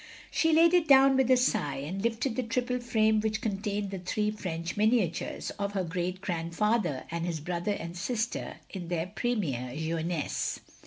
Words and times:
She 0.31 0.51
laid 0.51 0.73
it 0.73 0.87
down 0.87 1.15
with 1.15 1.29
a 1.29 1.37
sigh, 1.37 1.75
and 1.75 2.01
lifted 2.01 2.35
the 2.35 2.41
triple 2.41 2.79
frame 2.79 3.19
which 3.19 3.39
contained 3.39 3.91
the 3.91 3.99
three 3.99 4.31
French 4.31 4.75
miniatures, 4.75 5.51
of 5.59 5.73
her 5.73 5.83
great 5.83 6.21
grandfather 6.21 7.03
and 7.11 7.23
his 7.23 7.39
brother 7.39 7.73
and 7.73 7.95
sister 7.95 8.55
in 8.71 8.87
their 8.87 9.05
premibre 9.13 9.77
jeunesse. 9.77 10.59